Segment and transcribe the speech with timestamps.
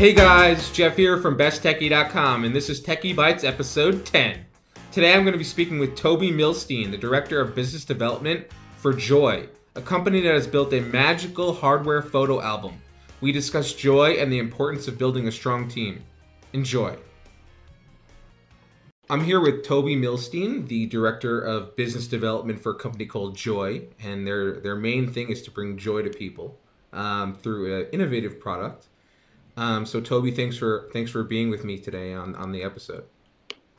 [0.00, 4.46] Hey guys, Jeff here from BestTechie.com, and this is Techie Bites episode 10.
[4.92, 8.46] Today I'm going to be speaking with Toby Milstein, the Director of Business Development
[8.78, 12.80] for Joy, a company that has built a magical hardware photo album.
[13.20, 16.02] We discuss joy and the importance of building a strong team.
[16.54, 16.96] Enjoy.
[19.10, 23.82] I'm here with Toby Milstein, the Director of Business Development for a company called Joy,
[24.02, 26.58] and their, their main thing is to bring joy to people
[26.94, 28.86] um, through an innovative product.
[29.60, 33.04] Um, so Toby, thanks for thanks for being with me today on, on the episode.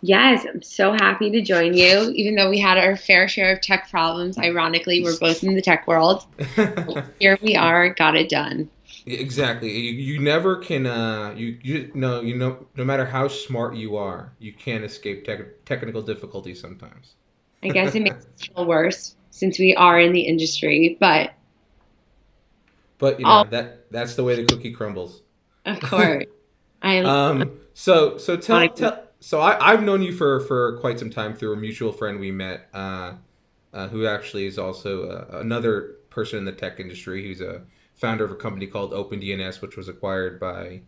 [0.01, 2.11] Yes, I'm so happy to join you.
[2.15, 5.61] Even though we had our fair share of tech problems, ironically, we're both in the
[5.61, 6.27] tech world.
[7.19, 8.69] Here we are, got it done.
[9.07, 9.75] Exactly.
[9.75, 10.85] You, you never can.
[10.85, 15.25] Uh, you you know you know no matter how smart you are, you can't escape
[15.25, 17.15] tech, technical difficulties sometimes.
[17.63, 21.33] I guess it makes it feel worse since we are in the industry, but.
[22.99, 25.23] But you know that that's the way the cookie crumbles.
[25.65, 26.25] Of course.
[26.81, 27.59] I um.
[27.73, 29.03] So so tell tell.
[29.19, 32.31] So I I've known you for for quite some time through a mutual friend we
[32.31, 33.13] met, uh,
[33.73, 37.23] uh who actually is also uh, another person in the tech industry.
[37.23, 37.61] Who's a
[37.95, 40.81] founder of a company called OpenDNS, which was acquired by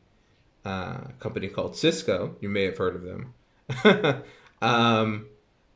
[0.65, 2.35] uh, a company called Cisco.
[2.41, 4.23] You may have heard of them.
[4.61, 5.27] um,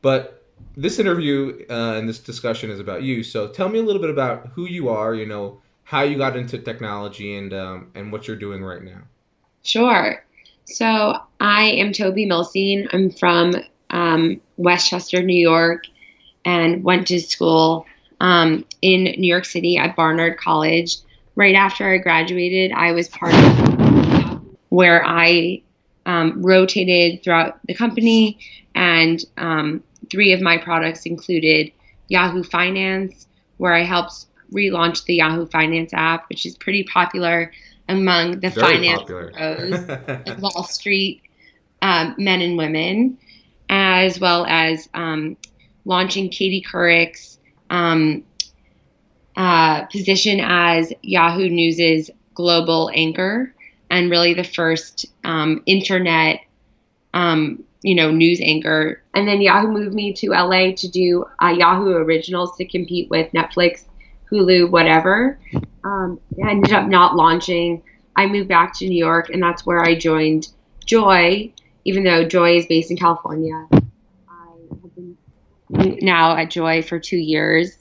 [0.02, 0.44] but
[0.76, 3.22] this interview uh, and this discussion is about you.
[3.22, 5.14] So tell me a little bit about who you are.
[5.14, 9.00] You know how you got into technology and um, and what you're doing right now.
[9.62, 10.22] Sure.
[10.66, 12.86] So I am Toby Milstein.
[12.92, 13.54] I'm from
[13.88, 15.84] um, Westchester, New York,
[16.44, 17.86] and went to school
[18.20, 20.98] um, in New York City at Barnard College.
[21.36, 25.62] Right after I graduated, I was part of where I
[26.04, 28.38] um, rotated throughout the company,
[28.74, 31.72] and um, three of my products included
[32.08, 33.26] Yahoo Finance,
[33.56, 37.52] where I helped relaunched the Yahoo Finance app, which is pretty popular
[37.88, 41.22] among the Very finance pros, Wall Street
[41.82, 43.18] um, men and women,
[43.68, 45.36] as well as um,
[45.84, 47.38] launching Katie Couric's
[47.70, 48.24] um,
[49.36, 53.54] uh, position as Yahoo News's global anchor
[53.90, 56.40] and really the first um, internet
[57.14, 59.02] um, you know, news anchor.
[59.14, 63.30] And then Yahoo moved me to LA to do uh, Yahoo Originals to compete with
[63.32, 63.84] Netflix
[64.30, 65.38] Hulu, whatever.
[65.84, 67.82] Um, I ended up not launching.
[68.16, 70.48] I moved back to New York, and that's where I joined
[70.84, 71.52] Joy,
[71.84, 73.66] even though Joy is based in California.
[73.72, 73.78] I
[74.82, 75.16] have been
[76.00, 77.78] now at Joy for two years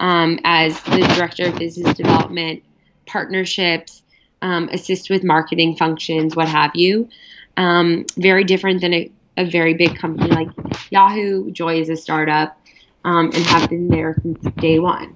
[0.00, 2.62] um, as the director of business development,
[3.06, 4.02] partnerships,
[4.42, 7.08] um, assist with marketing functions, what have you.
[7.56, 10.48] Um, very different than a, a, very big company like
[10.90, 11.50] Yahoo.
[11.52, 12.58] Joy is a startup
[13.04, 15.14] um, and have been there since day one.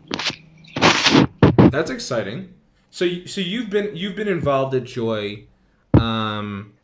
[1.70, 2.54] That's exciting.
[2.90, 5.44] So, so you've been you've been involved at Joy,
[5.94, 6.74] um,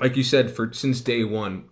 [0.00, 1.66] like you said, for since day one.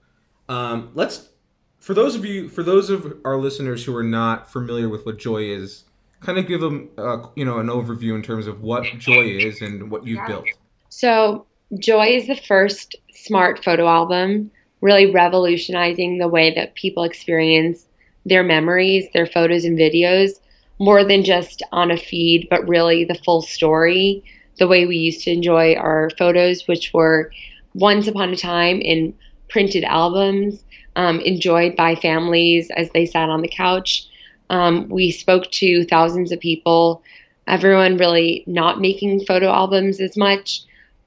[0.48, 1.30] Um, let's
[1.78, 5.18] for those of you for those of our listeners who are not familiar with what
[5.18, 5.84] Joy is,
[6.20, 9.62] kind of give them uh, you know an overview in terms of what Joy is
[9.62, 10.26] and what you've yeah.
[10.26, 10.46] built.
[10.90, 11.46] So,
[11.78, 14.50] Joy is the first smart photo album,
[14.80, 17.86] really revolutionizing the way that people experience
[18.26, 20.38] their memories, their photos and videos
[20.78, 24.22] more than just on a feed, but really the full story,
[24.58, 27.30] the way we used to enjoy our photos, which were
[27.74, 29.14] once upon a time in
[29.48, 30.64] printed albums,
[30.96, 34.06] um, enjoyed by families as they sat on the couch.
[34.50, 37.02] Um, we spoke to thousands of people,
[37.46, 40.62] everyone really not making photo albums as much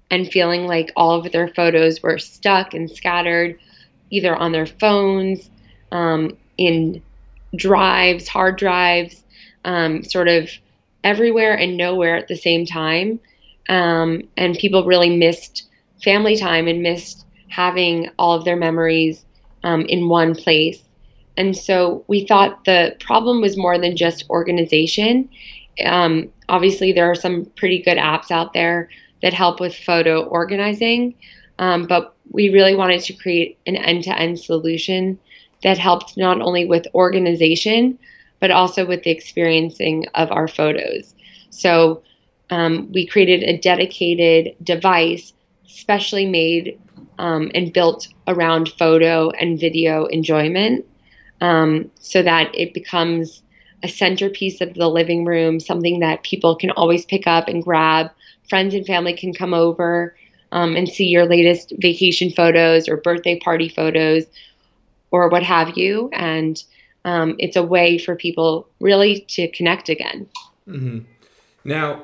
[0.10, 3.58] and feeling like all of their photos were stuck and scattered
[4.10, 5.50] either on their phones,
[5.92, 7.02] um, in
[7.56, 9.24] drives, hard drives,
[9.66, 10.50] um, sort of
[11.04, 13.20] everywhere and nowhere at the same time.
[13.70, 15.68] Um, and people really missed
[16.04, 19.26] family time and missed having all of their memories
[19.64, 20.82] um, in one place.
[21.38, 25.30] And so we thought the problem was more than just organization.
[25.86, 28.90] Um, obviously, there are some pretty good apps out there
[29.22, 31.14] that help with photo organizing,
[31.60, 35.20] um, but we really wanted to create an end to end solution
[35.64, 37.98] that helped not only with organization,
[38.40, 41.16] but also with the experiencing of our photos.
[41.50, 42.04] So
[42.50, 45.34] um, we created a dedicated device,
[45.66, 46.80] specially made
[47.20, 50.86] um, and built around photo and video enjoyment,
[51.42, 53.42] um, so that it becomes
[53.84, 58.10] a centerpiece of the living room, something that people can always pick up and grab.
[58.50, 60.16] Friends and family can come over
[60.52, 64.26] um, and see your latest vacation photos or birthday party photos
[65.12, 66.10] or what have you.
[66.14, 66.64] And
[67.08, 70.28] um, it's a way for people really to connect again.
[70.68, 71.00] Mm-hmm.
[71.64, 72.04] Now,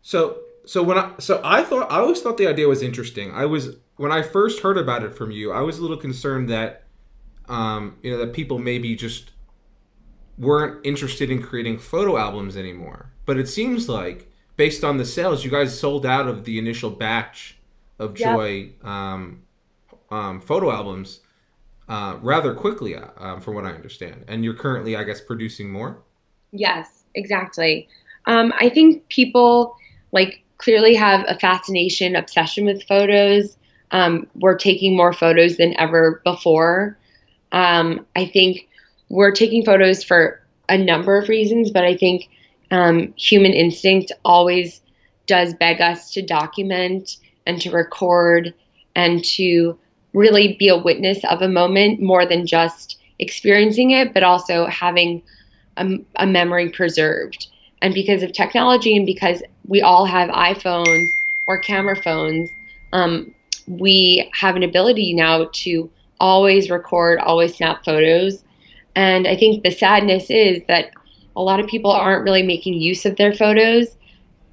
[0.00, 3.30] so so when I so I thought I always thought the idea was interesting.
[3.32, 6.48] I was when I first heard about it from you, I was a little concerned
[6.48, 6.84] that
[7.50, 9.30] um, you know that people maybe just
[10.38, 13.12] weren't interested in creating photo albums anymore.
[13.26, 16.88] But it seems like based on the sales, you guys sold out of the initial
[16.88, 17.58] batch
[17.98, 18.84] of Joy yep.
[18.86, 19.42] um,
[20.10, 21.20] um, photo albums
[21.88, 24.24] uh, rather quickly, uh, um, from what I understand.
[24.28, 26.02] And you're currently, I guess, producing more.
[26.52, 27.88] Yes, exactly.
[28.26, 29.76] Um, I think people
[30.12, 33.56] like clearly have a fascination, obsession with photos.
[33.90, 36.98] Um, we're taking more photos than ever before.
[37.52, 38.68] Um, I think
[39.08, 42.28] we're taking photos for a number of reasons, but I think
[42.70, 44.82] um, human instinct always
[45.26, 48.52] does beg us to document and to record
[48.94, 49.78] and to
[50.18, 55.22] really be a witness of a moment more than just experiencing it, but also having
[55.76, 55.86] a,
[56.16, 57.46] a memory preserved.
[57.82, 61.08] And because of technology and because we all have iPhones
[61.46, 62.50] or camera phones,
[62.92, 63.32] um,
[63.68, 65.88] we have an ability now to
[66.18, 68.42] always record, always snap photos.
[68.96, 70.90] And I think the sadness is that
[71.36, 73.86] a lot of people aren't really making use of their photos.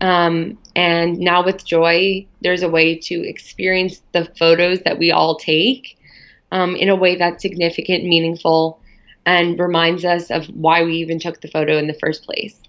[0.01, 5.37] Um, and now with Joy, there's a way to experience the photos that we all
[5.37, 5.97] take
[6.51, 8.79] um, in a way that's significant, meaningful,
[9.25, 12.59] and reminds us of why we even took the photo in the first place.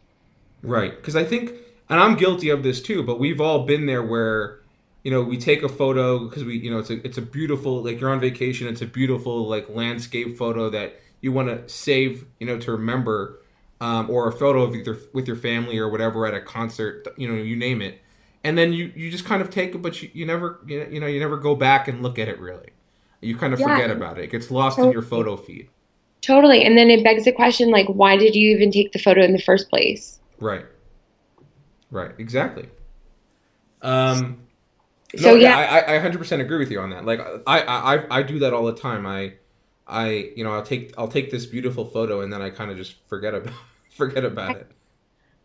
[0.62, 0.96] Right.
[0.96, 1.52] Because I think,
[1.88, 4.60] and I'm guilty of this too, but we've all been there where,
[5.02, 7.84] you know, we take a photo because we, you know, it's a, it's a beautiful,
[7.84, 12.24] like you're on vacation, it's a beautiful, like landscape photo that you want to save,
[12.40, 13.40] you know, to remember,
[13.80, 17.28] um, or a photo of either with your family or whatever at a concert, you
[17.28, 18.00] know, you name it.
[18.44, 21.06] And then you, you just kind of take it, but you, you never, you know,
[21.06, 22.70] you never go back and look at it really.
[23.20, 23.74] You kind of yeah.
[23.74, 24.24] forget about it.
[24.24, 24.88] It gets lost totally.
[24.88, 25.68] in your photo feed.
[26.20, 26.64] Totally.
[26.64, 29.32] And then it begs the question, like, why did you even take the photo in
[29.32, 30.20] the first place?
[30.38, 30.64] Right.
[31.90, 32.12] Right.
[32.18, 32.68] Exactly.
[33.82, 34.38] Um,
[35.16, 37.04] so no, yeah, I, I 100% agree with you on that.
[37.04, 39.06] Like I, I, I do that all the time.
[39.06, 39.34] I,
[39.86, 42.76] I, you know, I'll take, I'll take this beautiful photo and then I kind of
[42.76, 43.52] just forget about,
[43.90, 44.70] forget about it.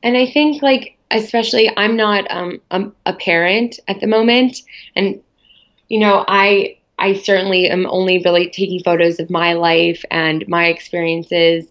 [0.04, 4.62] And I think like, especially I'm not um, a, a parent at the moment.
[4.96, 5.22] And,
[5.90, 10.68] you know, I, I certainly am only really taking photos of my life and my
[10.68, 11.66] experiences.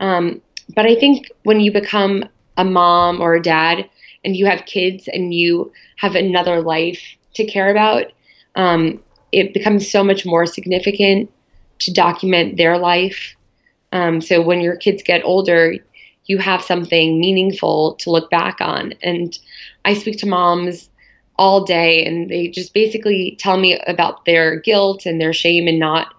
[0.00, 0.40] Um,
[0.74, 2.24] but I think when you become
[2.56, 3.88] a mom or a dad
[4.24, 7.00] and you have kids and you have another life
[7.34, 8.06] to care about,
[8.56, 9.02] um,
[9.32, 11.30] it becomes so much more significant
[11.84, 13.34] to document their life.
[13.92, 15.74] Um, so when your kids get older,
[16.26, 18.94] you have something meaningful to look back on.
[19.02, 19.38] And
[19.84, 20.88] I speak to moms
[21.36, 25.78] all day and they just basically tell me about their guilt and their shame and
[25.78, 26.14] not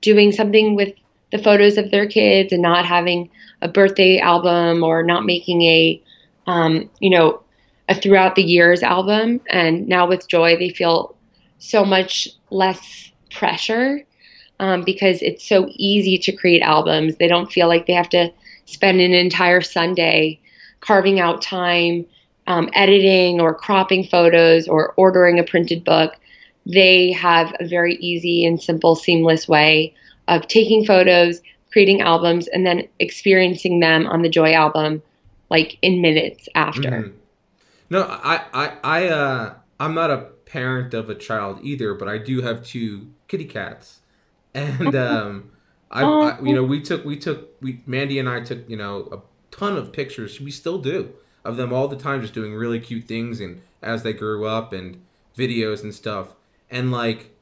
[0.00, 0.94] doing something with
[1.32, 3.30] the photos of their kids and not having
[3.60, 6.02] a birthday album or not making a
[6.46, 7.42] um, you know
[7.88, 11.16] a throughout the years album and now with joy they feel
[11.58, 14.04] so much less pressure
[14.60, 18.30] um, because it's so easy to create albums they don't feel like they have to
[18.66, 20.38] spend an entire sunday
[20.80, 22.04] carving out time
[22.46, 26.14] um, editing or cropping photos or ordering a printed book
[26.66, 29.94] they have a very easy and simple seamless way
[30.28, 31.40] of taking photos
[31.72, 35.02] creating albums and then experiencing them on the Joy album
[35.50, 36.90] like in minutes after.
[36.90, 37.16] Mm-hmm.
[37.90, 42.18] No, I I I uh I'm not a parent of a child either, but I
[42.18, 44.00] do have two kitty cats.
[44.54, 45.50] And um
[45.90, 49.08] I, I you know, we took we took we Mandy and I took, you know,
[49.12, 49.18] a
[49.54, 50.40] ton of pictures.
[50.40, 51.12] We still do
[51.44, 54.72] of them all the time just doing really cute things and as they grew up
[54.72, 55.00] and
[55.36, 56.34] videos and stuff.
[56.70, 57.34] And like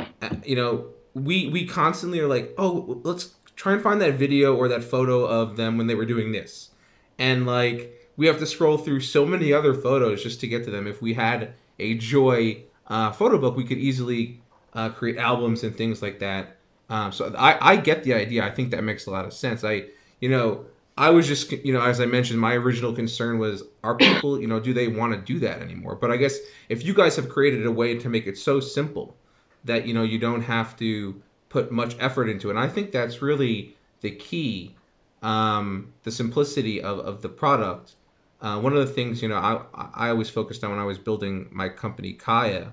[0.00, 4.56] uh, you know, we we constantly are like, "Oh, let's try and find that video
[4.56, 6.70] or that photo of them when they were doing this.
[7.18, 10.70] And like we have to scroll through so many other photos just to get to
[10.70, 10.86] them.
[10.86, 14.41] If we had a Joy uh, photo book, we could easily
[14.74, 16.56] uh, create albums and things like that.
[16.88, 18.44] Um, so I, I get the idea.
[18.44, 19.64] I think that makes a lot of sense.
[19.64, 19.86] I,
[20.20, 23.96] you know, I was just, you know, as I mentioned, my original concern was, are
[23.96, 25.94] people, you know, do they want to do that anymore?
[25.94, 26.38] But I guess
[26.68, 29.16] if you guys have created a way to make it so simple
[29.64, 32.52] that, you know, you don't have to put much effort into it.
[32.52, 34.74] And I think that's really the key,
[35.22, 37.94] um, the simplicity of, of the product.
[38.40, 39.60] Uh, one of the things you know I
[39.94, 42.72] I always focused on when I was building my company Kaya,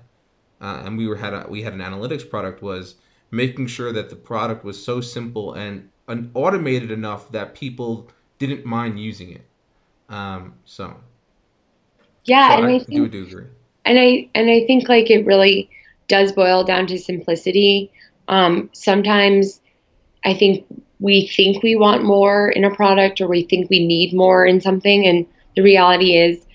[0.62, 2.96] uh, and we were had a, we had an analytics product was
[3.32, 8.66] making sure that the product was so simple and, and automated enough that people didn't
[8.66, 9.46] mind using it.
[10.10, 10.96] Um, so
[12.26, 13.46] yeah, so and I, I think, do do agree.
[13.86, 15.70] And I and I think like it really
[16.08, 17.92] does boil down to simplicity.
[18.28, 19.62] Um, sometimes
[20.26, 20.66] I think
[21.00, 24.60] we think we want more in a product or we think we need more in
[24.60, 25.06] something.
[25.06, 25.26] And
[25.56, 26.46] the reality is,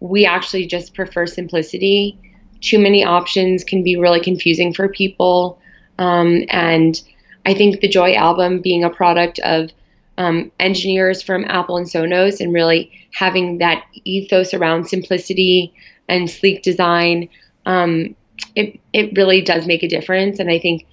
[0.00, 2.18] we actually just prefer simplicity.
[2.64, 5.58] Too many options can be really confusing for people.
[5.98, 6.98] Um, and
[7.44, 9.70] I think the Joy album being a product of
[10.16, 15.74] um, engineers from Apple and Sonos and really having that ethos around simplicity
[16.08, 17.28] and sleek design,
[17.66, 18.16] um,
[18.56, 20.38] it, it really does make a difference.
[20.38, 20.86] And I think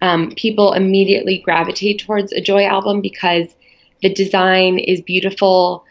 [0.00, 3.48] um, people immediately gravitate towards a Joy album because
[4.02, 5.84] the design is beautiful.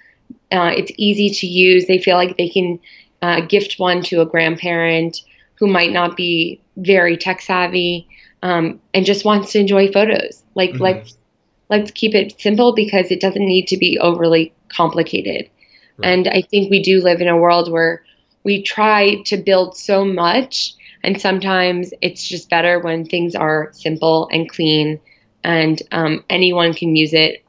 [0.53, 1.87] Uh, it's easy to use.
[1.87, 2.79] They feel like they can
[3.21, 5.21] uh, gift one to a grandparent
[5.55, 8.07] who might not be very tech savvy
[8.43, 10.43] um, and just wants to enjoy photos.
[10.55, 10.83] Like mm-hmm.
[10.83, 11.17] let's
[11.69, 15.49] let's keep it simple because it doesn't need to be overly complicated.
[15.97, 16.09] Right.
[16.09, 18.03] And I think we do live in a world where
[18.43, 24.29] we try to build so much and sometimes it's just better when things are simple
[24.31, 24.99] and clean
[25.43, 27.43] and um, anyone can use it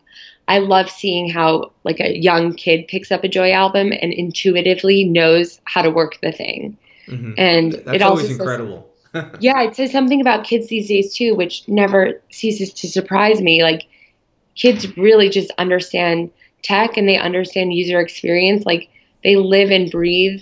[0.48, 5.04] I love seeing how like a young kid picks up a Joy album and intuitively
[5.04, 6.76] knows how to work the thing.
[7.06, 7.32] Mm-hmm.
[7.36, 8.88] And That's it always incredible.
[9.12, 13.42] Says, yeah, it says something about kids these days too, which never ceases to surprise
[13.42, 13.62] me.
[13.62, 13.86] Like
[14.54, 16.30] kids really just understand
[16.62, 18.64] tech and they understand user experience.
[18.64, 18.88] Like
[19.24, 20.40] they live and breathe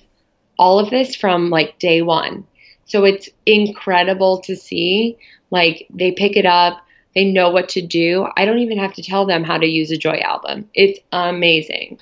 [0.57, 2.47] all of this from like day one.
[2.85, 5.19] So it's incredible to see.
[5.51, 6.81] Like they pick it up,
[7.17, 8.29] they know what to do.
[8.37, 10.69] I don't even have to tell them how to use a Joy album.
[10.75, 11.99] It's amazing.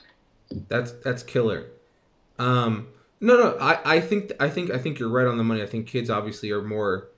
[0.68, 1.66] That's that's killer.
[2.38, 2.88] Um,
[3.20, 5.62] no, no, I, I think I think I think you're right on the money.
[5.62, 7.10] I think kids obviously are more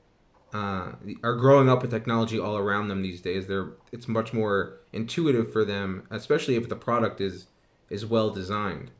[0.52, 0.92] uh,
[1.24, 3.46] are growing up with technology all around them these days.
[3.46, 7.46] They're it's much more intuitive for them, especially if the product is
[7.88, 8.90] is well designed.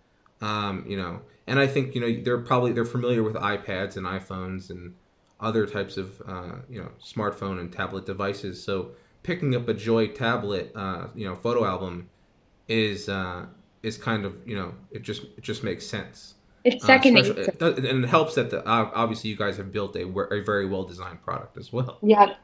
[0.41, 4.07] Um, you know, and I think you know they're probably they're familiar with iPads and
[4.07, 4.95] iPhones and
[5.41, 8.63] other types of uh, you know smartphone and tablet devices.
[8.63, 12.09] So picking up a Joy tablet, uh, you know, photo album
[12.69, 13.47] is uh,
[13.83, 16.35] is kind of you know it just it just makes sense.
[16.65, 20.03] It's uh, second uh, and it helps that the obviously you guys have built a,
[20.03, 21.99] a very well designed product as well.
[22.03, 22.35] Yeah.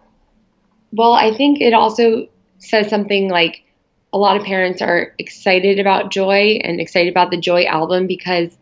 [0.93, 3.65] Well, I think it also says something like
[4.13, 8.57] a lot of parents are excited about Joy and excited about the Joy album because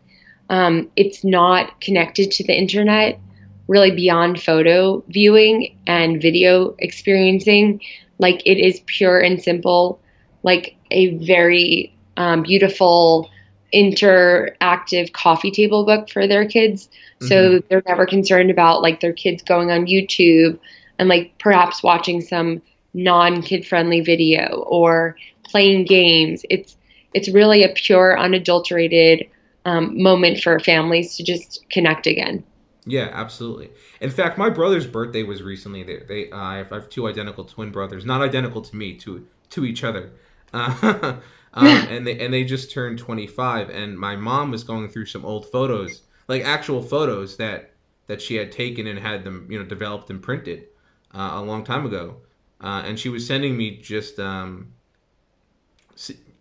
[0.49, 3.19] um, it's not connected to the internet
[3.67, 7.81] really beyond photo viewing and video experiencing.
[8.19, 9.99] Like it is pure and simple,
[10.43, 13.29] like a very um, beautiful
[13.73, 16.87] interactive coffee table book for their kids.
[16.87, 17.27] Mm-hmm.
[17.27, 20.59] So they're never concerned about like their kids going on YouTube
[20.99, 22.61] and like perhaps watching some
[22.93, 26.43] non kid friendly video or playing games.
[26.49, 26.77] It's
[27.13, 29.27] it's really a pure, unadulterated
[29.65, 32.43] um, moment for families to just connect again.
[32.85, 33.69] Yeah, absolutely.
[33.99, 35.83] In fact, my brother's birthday was recently.
[35.83, 38.95] They, they uh, I, have, I, have, two identical twin brothers, not identical to me,
[38.97, 40.11] to to each other.
[40.51, 41.17] Uh,
[41.53, 43.69] um, and they and they just turned 25.
[43.69, 47.71] And my mom was going through some old photos, like actual photos that
[48.07, 50.65] that she had taken and had them, you know, developed and printed
[51.13, 52.17] uh, a long time ago.
[52.59, 54.73] Uh, and she was sending me just um,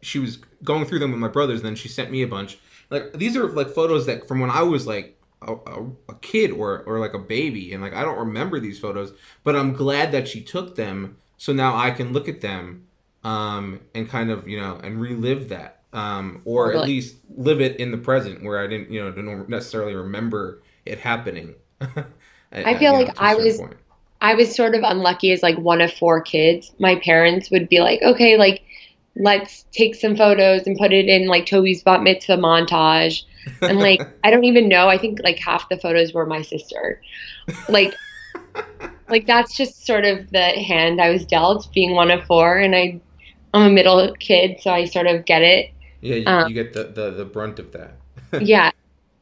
[0.00, 1.60] she was going through them with my brothers.
[1.60, 2.58] And then she sent me a bunch.
[2.88, 6.50] Like these are like photos that from when I was like a, a, a, kid
[6.50, 10.12] or or like a baby and like I don't remember these photos but I'm glad
[10.12, 12.86] that she took them so now I can look at them
[13.24, 17.76] um and kind of you know and relive that um or at least live it
[17.76, 21.54] in the present where I didn't you know didn't necessarily remember it happening.
[22.52, 23.76] At, I feel like I was point.
[24.20, 26.72] I was sort of unlucky as like one of four kids.
[26.80, 28.62] My parents would be like okay like
[29.16, 33.24] let's take some photos and put it in like Toby's bat mitzvah montage
[33.62, 34.88] and like I don't even know.
[34.88, 37.00] I think like half the photos were my sister.
[37.68, 37.94] Like
[39.08, 42.74] like that's just sort of the hand I was dealt being one of four and
[42.74, 43.00] I
[43.52, 45.72] I'm a middle kid, so I sort of get it.
[46.00, 47.96] Yeah, you, um, you get the, the the brunt of that.
[48.40, 48.70] yeah.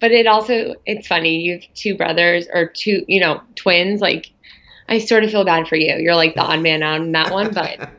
[0.00, 4.30] But it also it's funny, you have two brothers or two, you know, twins, like
[4.88, 5.96] I sort of feel bad for you.
[5.96, 7.90] You're like the odd man out on that one, but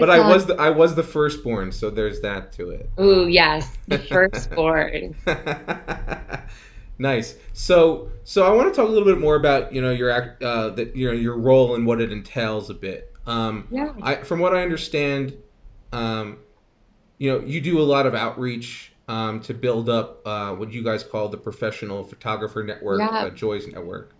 [0.00, 2.90] but I was the, I was the firstborn, so there's that to it.
[2.98, 5.14] Ooh, yes, the firstborn.
[6.98, 7.36] nice.
[7.52, 10.70] So so I want to talk a little bit more about you know your uh,
[10.70, 13.12] that you know your role and what it entails a bit.
[13.26, 13.92] Um, yeah.
[14.02, 15.36] I, from what I understand,
[15.92, 16.38] um,
[17.18, 20.82] you know you do a lot of outreach um, to build up uh, what you
[20.82, 23.08] guys call the professional photographer network, yeah.
[23.08, 24.12] uh, Joy's network.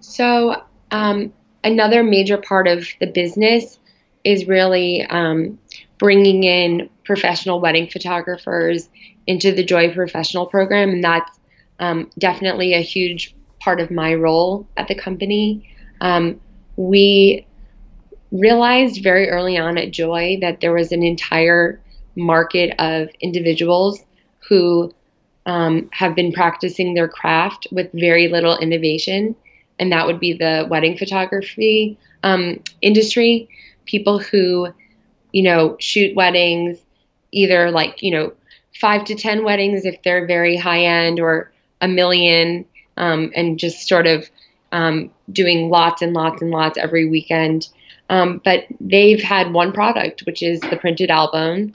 [0.00, 1.32] So um,
[1.64, 3.78] another major part of the business
[4.24, 5.58] is really um,
[5.98, 8.88] bringing in professional wedding photographers
[9.26, 11.38] into the Joy Professional program, and that's
[11.80, 15.68] um, definitely a huge part of my role at the company.
[16.00, 16.40] Um,
[16.76, 17.46] we
[18.30, 21.80] realized very early on at Joy that there was an entire
[22.14, 24.04] market of individuals
[24.48, 24.92] who
[25.46, 29.34] um, have been practicing their craft with very little innovation,
[29.78, 33.48] and that would be the wedding photography um, industry.
[33.88, 34.72] People who,
[35.32, 36.78] you know, shoot weddings,
[37.32, 38.32] either like, you know,
[38.80, 42.64] five to 10 weddings if they're very high end, or a million,
[42.96, 44.28] um, and just sort of
[44.72, 47.68] um, doing lots and lots and lots every weekend.
[48.10, 51.72] Um, but they've had one product, which is the printed album,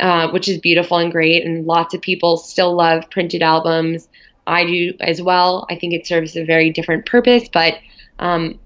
[0.00, 1.44] uh, which is beautiful and great.
[1.44, 4.08] And lots of people still love printed albums.
[4.46, 5.66] I do as well.
[5.70, 7.78] I think it serves a very different purpose, but
[8.18, 8.58] um,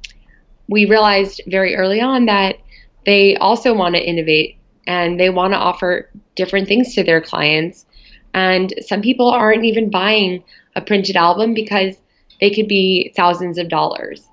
[0.69, 2.57] we realized very early on that
[3.07, 7.87] they also want to innovate and they want to offer different things to their clients.
[8.35, 10.43] And some people aren't even buying
[10.77, 11.97] a printed album because
[12.41, 14.27] they could be thousands of dollars.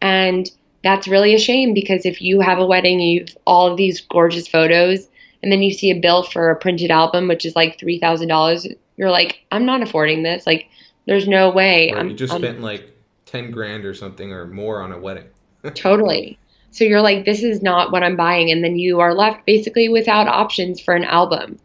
[0.00, 0.50] And
[0.84, 4.46] that's really a shame because if you have a wedding, you've all of these gorgeous
[4.46, 5.08] photos,
[5.42, 8.28] and then you see a bill for a printed album, which is like three thousand
[8.28, 10.46] dollars, you're like, I'm not affording this.
[10.46, 10.68] Like,
[11.06, 11.90] there's no way.
[11.90, 12.96] Or I'm, you just I'm, spent like
[13.26, 15.26] ten grand or something or more on a wedding.
[15.74, 16.38] totally.
[16.70, 19.88] So you're like, this is not what I'm buying, and then you are left basically
[19.88, 21.58] without options for an album,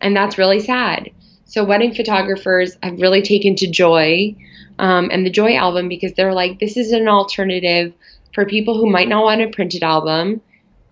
[0.00, 1.10] and that's really sad.
[1.44, 4.36] So wedding photographers have really taken to Joy
[4.78, 7.92] um, and the Joy album because they're like, this is an alternative
[8.34, 10.40] for people who might not want a printed album.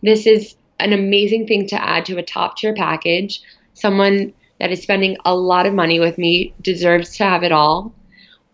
[0.02, 3.40] This is an amazing thing to add to a top tier package.
[3.74, 7.92] Someone that is spending a lot of money with me deserves to have it all.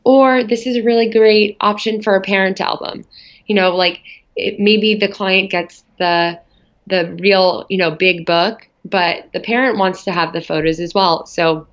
[0.05, 3.05] Or this is a really great option for a parent album.
[3.47, 4.01] You know, like
[4.37, 6.41] it, maybe the client gets the
[6.87, 10.93] the real, you know, big book, but the parent wants to have the photos as
[10.93, 11.25] well.
[11.25, 11.67] So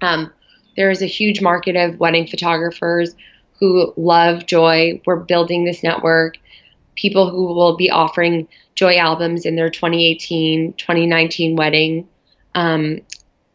[0.00, 0.32] um,
[0.76, 3.16] there is a huge market of wedding photographers
[3.58, 5.00] who love Joy.
[5.06, 6.38] We're building this network.
[6.94, 12.08] People who will be offering Joy albums in their 2018, 2019 wedding
[12.54, 13.00] um,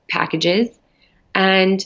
[0.09, 0.67] packages.
[1.33, 1.85] And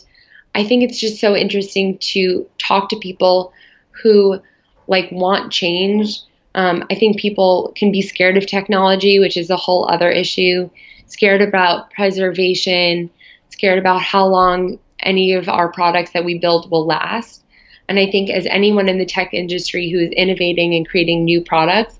[0.56, 3.54] I think it's just so interesting to talk to people
[3.92, 4.42] who
[4.88, 6.20] like want change.
[6.58, 10.70] Um, I think people can be scared of technology, which is a whole other issue,
[11.06, 13.10] scared about preservation,
[13.50, 17.44] scared about how long any of our products that we build will last.
[17.88, 21.42] And I think as anyone in the tech industry who is innovating and creating new
[21.42, 22.00] products,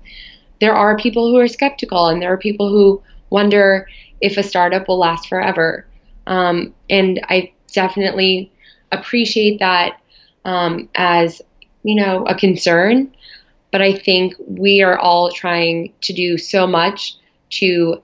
[0.60, 3.88] there are people who are skeptical and there are people who wonder
[4.20, 5.86] if a startup will last forever.
[6.26, 8.52] Um, and I definitely
[8.90, 10.00] appreciate that
[10.44, 11.40] um, as
[11.84, 13.14] you know a concern.
[13.70, 17.16] But I think we are all trying to do so much
[17.50, 18.02] to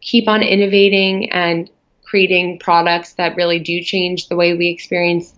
[0.00, 1.70] keep on innovating and
[2.04, 5.34] creating products that really do change the way we experience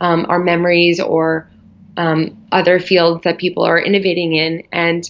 [0.00, 1.48] um, our memories or
[1.96, 4.62] um, other fields that people are innovating in.
[4.72, 5.08] And,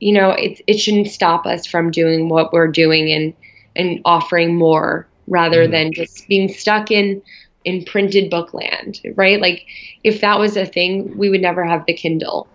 [0.00, 3.34] you know, it, it shouldn't stop us from doing what we're doing and,
[3.74, 5.72] and offering more rather mm-hmm.
[5.72, 7.22] than just being stuck in
[7.64, 9.40] in printed book land, right?
[9.40, 9.66] Like
[10.04, 12.46] if that was a thing, we would never have the Kindle.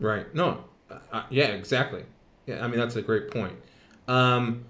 [0.00, 0.34] Right.
[0.34, 0.64] No.
[0.90, 2.04] Uh, yeah, exactly.
[2.46, 3.54] Yeah, I mean that's a great point.
[4.08, 4.64] Um,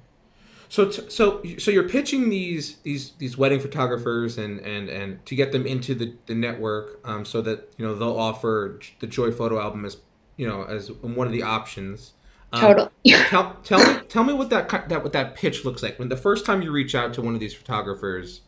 [0.69, 5.53] so so so you're pitching these these these wedding photographers and and and to get
[5.53, 9.61] them into the the network, um, so that you know they'll offer the Joy photo
[9.61, 9.97] album as
[10.37, 12.13] you know as one of the options.
[12.53, 12.91] Um, totally.
[13.29, 16.17] tell, tell me tell me what that that what that pitch looks like when the
[16.17, 18.43] first time you reach out to one of these photographers.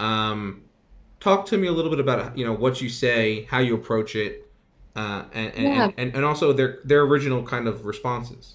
[0.00, 0.62] Um,
[1.20, 4.16] talk to me a little bit about you know what you say, how you approach
[4.16, 4.50] it,
[4.94, 5.90] uh, and, and, yeah.
[5.96, 8.54] and, and also their their original kind of responses.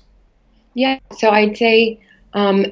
[0.73, 2.00] Yeah, so I'd say
[2.34, 2.67] um,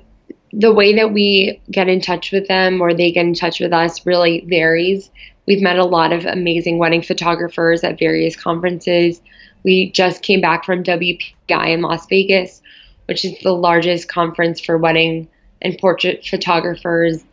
[0.54, 3.74] the way that we get in touch with them or they get in touch with
[3.74, 5.10] us really varies.
[5.48, 9.22] We've met a lot of amazing wedding photographers at various conferences.
[9.64, 12.62] We just came back from WPPI in Las Vegas,
[13.08, 15.28] which is the largest conference for wedding
[15.62, 17.24] and portrait photographers.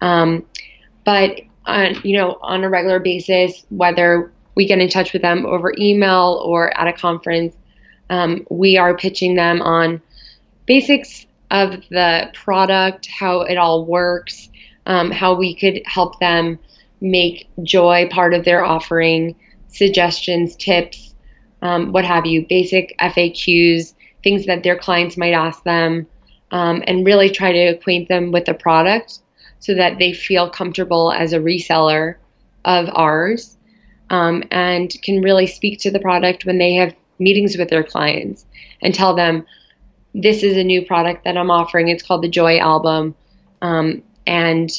[0.00, 0.44] Um,
[1.04, 5.46] but on, you know, on a regular basis, whether we get in touch with them
[5.46, 7.56] over email or at a conference,
[8.10, 10.00] um, we are pitching them on
[10.66, 14.48] basics of the product, how it all works,
[14.86, 16.58] um, how we could help them
[17.00, 19.34] make joy part of their offering,
[19.68, 21.14] suggestions, tips,
[21.62, 26.06] um, what have you, basic FAQs, things that their clients might ask them,
[26.50, 29.20] um, and really try to acquaint them with the product
[29.58, 32.16] so that they feel comfortable as a reseller
[32.64, 33.56] of ours
[34.12, 38.44] um, and can really speak to the product when they have meetings with their clients
[38.82, 39.44] and tell them,
[40.14, 41.88] this is a new product that I'm offering.
[41.88, 43.14] It's called the Joy Album.
[43.62, 44.70] Um, and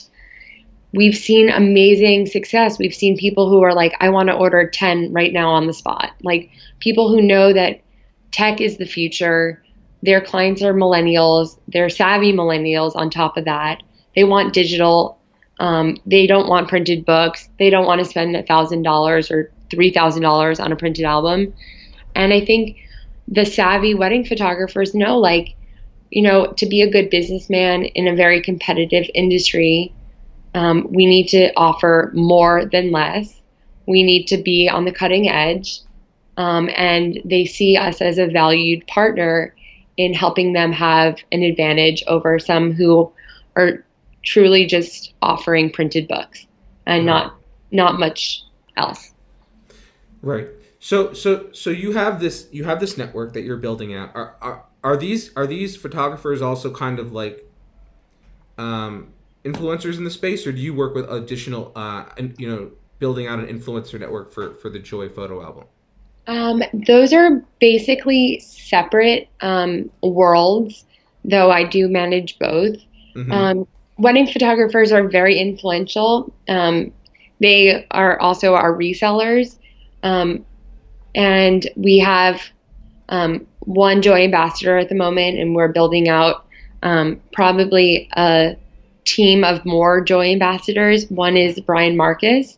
[0.94, 2.78] we've seen amazing success.
[2.78, 5.74] We've seen people who are like, I want to order 10 right now on the
[5.74, 6.12] spot.
[6.22, 7.82] Like people who know that
[8.32, 9.64] tech is the future.
[10.04, 13.82] Their clients are millennials, they're savvy millennials on top of that.
[14.16, 15.18] They want digital
[15.60, 17.50] Um, they don't want printed books.
[17.60, 21.06] They don't want to spend a thousand dollars or three thousand dollars on a printed
[21.06, 21.54] album.
[22.16, 22.78] And I think
[23.28, 25.56] the savvy wedding photographers know, like,
[26.12, 29.94] you know, to be a good businessman in a very competitive industry,
[30.54, 33.42] um, we need to offer more than less.
[33.88, 35.80] We need to be on the cutting edge.
[36.38, 39.56] Um, and they see us as a valued partner
[39.98, 43.12] in helping them have an advantage over some who
[43.56, 43.86] are
[44.24, 46.48] truly just offering printed books
[46.86, 47.36] and not
[47.72, 48.42] not much
[48.78, 49.14] else.
[50.22, 50.48] Right.
[50.80, 54.12] So so so you have this you have this network that you're building out.
[54.16, 57.46] Are are, are these are these photographers also kind of like
[58.58, 62.06] um, influencers in the space, or do you work with additional uh,
[62.38, 65.66] you know building out an influencer network for for the Joy photo album?
[66.28, 70.86] Um, those are basically separate um, worlds,
[71.26, 72.78] though I do manage both.
[73.16, 73.32] Mm-hmm.
[73.32, 76.34] Um, wedding photographers are very influential.
[76.48, 76.92] Um,
[77.40, 79.58] they are also our resellers.
[80.04, 80.46] Um,
[81.16, 82.42] and we have
[83.10, 86.46] um, one Joy ambassador at the moment, and we're building out
[87.32, 88.56] probably a
[89.06, 91.10] team of more Joy ambassadors.
[91.10, 92.58] One is Brian Marcus,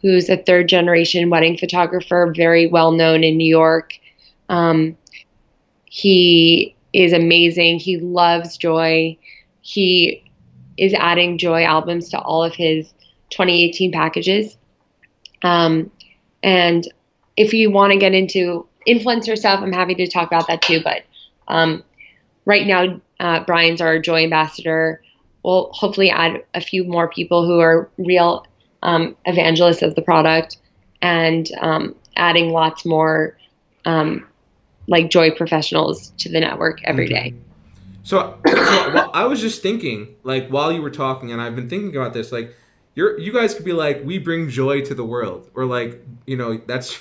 [0.00, 3.98] who's a third generation wedding photographer, very well known in New York.
[4.48, 4.96] Um,
[5.84, 7.78] he is amazing.
[7.78, 9.16] He loves joy.
[9.62, 10.21] He
[10.82, 12.92] is adding joy albums to all of his
[13.30, 14.56] 2018 packages.
[15.42, 15.92] Um,
[16.42, 16.92] and
[17.36, 20.80] if you want to get into influencer stuff, I'm happy to talk about that too.
[20.82, 21.04] But
[21.46, 21.84] um,
[22.46, 25.00] right now, uh, Brian's our joy ambassador.
[25.44, 28.44] We'll hopefully add a few more people who are real
[28.82, 30.56] um, evangelists of the product
[31.00, 33.38] and um, adding lots more
[33.84, 34.26] um,
[34.88, 37.34] like joy professionals to the network every day.
[38.04, 41.68] So, so well, I was just thinking, like while you were talking, and I've been
[41.68, 42.54] thinking about this, like
[42.94, 46.36] you're you guys could be like, we bring joy to the world, or like you
[46.36, 47.00] know that's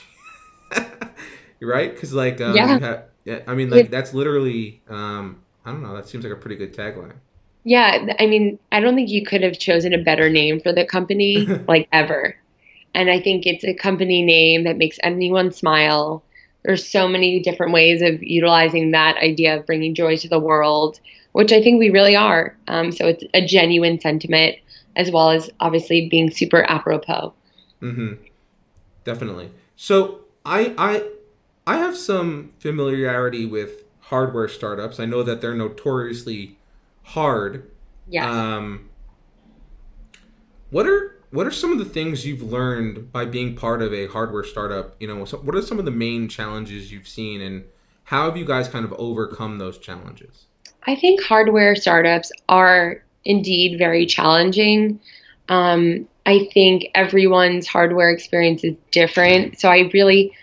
[1.61, 2.79] right because like um, yeah.
[2.79, 6.37] Have, yeah, I mean like that's literally um, I don't know that seems like a
[6.37, 7.13] pretty good tagline.
[7.63, 10.85] Yeah, I mean, I don't think you could have chosen a better name for the
[10.85, 12.35] company, like ever.
[12.93, 16.23] And I think it's a company name that makes anyone smile.
[16.63, 20.99] There's so many different ways of utilizing that idea of bringing joy to the world,
[21.31, 22.55] which I think we really are.
[22.67, 24.57] Um, so it's a genuine sentiment,
[24.95, 27.33] as well as obviously being super apropos.
[27.81, 28.23] Mm-hmm.
[29.03, 29.49] Definitely.
[29.75, 31.03] So I I
[31.65, 34.99] I have some familiarity with hardware startups.
[34.99, 36.57] I know that they're notoriously
[37.03, 37.69] hard.
[38.07, 38.29] Yeah.
[38.29, 38.89] Um,
[40.69, 44.07] what are what are some of the things you've learned by being part of a
[44.07, 44.95] hardware startup?
[44.99, 47.63] You know, so what are some of the main challenges you've seen, and
[48.03, 50.45] how have you guys kind of overcome those challenges?
[50.85, 54.99] I think hardware startups are indeed very challenging.
[55.47, 59.59] Um, I think everyone's hardware experience is different.
[59.59, 60.33] So I really,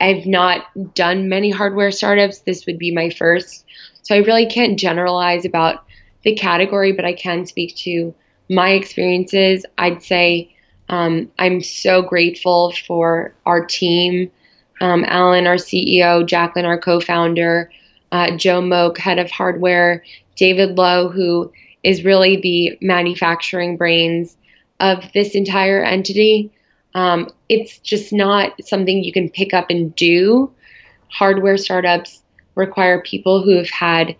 [0.00, 2.40] I've not done many hardware startups.
[2.40, 3.64] This would be my first.
[4.02, 5.84] So I really can't generalize about
[6.22, 8.14] the category, but I can speak to
[8.48, 9.64] my experiences.
[9.78, 10.54] I'd say
[10.88, 14.30] um, I'm so grateful for our team
[14.80, 17.70] um, Alan, our CEO, Jacqueline, our co founder,
[18.12, 20.02] uh, Joe Moak, head of hardware,
[20.36, 21.50] David Lowe, who
[21.82, 24.36] is really the manufacturing brains
[24.80, 26.50] of this entire entity.
[26.94, 30.50] Um, it's just not something you can pick up and do.
[31.10, 32.22] Hardware startups
[32.54, 34.16] require people who have had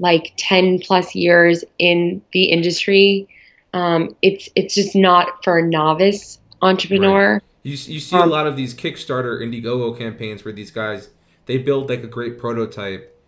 [0.00, 3.28] like 10 plus years in the industry.
[3.74, 7.34] Um, it's it's just not for a novice entrepreneur.
[7.34, 7.42] Right.
[7.64, 11.10] You, you see um, a lot of these Kickstarter Indiegogo campaigns where these guys
[11.46, 13.20] they build like a great prototype,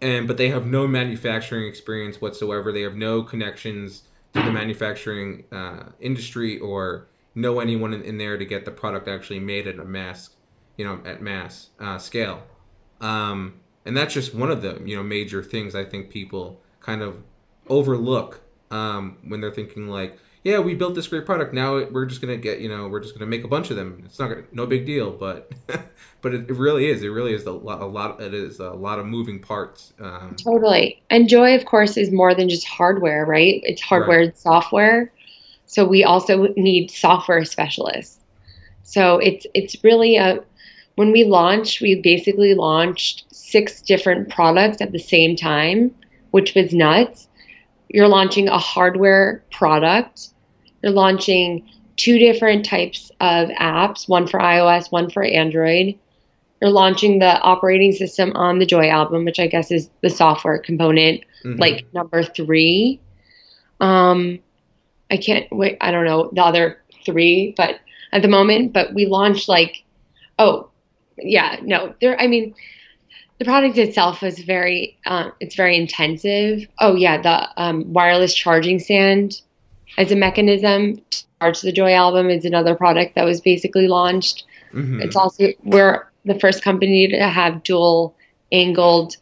[0.00, 2.72] and but they have no manufacturing experience whatsoever.
[2.72, 8.38] They have no connections to the manufacturing uh, industry or know anyone in, in, there
[8.38, 10.30] to get the product actually made at a mass,
[10.76, 12.42] you know, at mass uh, scale.
[13.00, 17.02] Um, and that's just one of the you know major things I think people kind
[17.02, 17.16] of
[17.68, 21.52] overlook um, when they're thinking like, yeah, we built this great product.
[21.52, 24.02] Now we're just gonna get you know we're just gonna make a bunch of them.
[24.04, 25.52] It's not gonna, no big deal, but
[26.22, 27.02] but it, it, really is.
[27.02, 27.82] It really is a lot.
[27.82, 28.20] A lot.
[28.20, 29.92] It is a lot of moving parts.
[30.00, 31.02] Um, totally.
[31.10, 33.60] And Joy, of course, is more than just hardware, right?
[33.64, 34.28] It's hardware right.
[34.28, 35.12] and software.
[35.66, 38.20] So we also need software specialists.
[38.82, 40.42] So it's it's really a
[40.96, 45.94] when we launched, we basically launched six different products at the same time,
[46.30, 47.28] which was nuts.
[47.92, 50.28] You're launching a hardware product,
[50.82, 55.98] you're launching two different types of apps, one for iOS, one for Android.
[56.62, 60.58] You're launching the operating system on the Joy album, which I guess is the software
[60.58, 61.58] component, mm-hmm.
[61.58, 63.00] like number three.
[63.80, 64.38] Um,
[65.10, 65.78] I can't wait.
[65.80, 67.80] I don't know the other three, but
[68.12, 69.82] at the moment, but we launched like,
[70.38, 70.70] oh,
[71.18, 72.18] yeah, no, there.
[72.20, 72.54] I mean,
[73.40, 76.68] the product itself is very, uh, it's very intensive.
[76.78, 79.40] Oh yeah, the um, wireless charging stand
[79.96, 84.44] as a mechanism to charge the Joy album is another product that was basically launched.
[84.74, 85.00] Mm-hmm.
[85.00, 88.14] It's also we're the first company to have dual
[88.52, 89.16] angled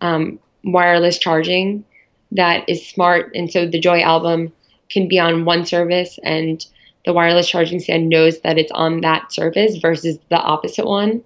[0.00, 1.84] um, wireless charging
[2.30, 4.52] that is smart, and so the Joy album
[4.88, 6.64] can be on one service and
[7.06, 11.24] the wireless charging stand knows that it's on that service versus the opposite one.